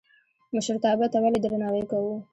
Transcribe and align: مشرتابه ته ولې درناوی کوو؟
مشرتابه 0.55 1.05
ته 1.13 1.17
ولې 1.23 1.39
درناوی 1.41 1.83
کوو؟ 1.91 2.13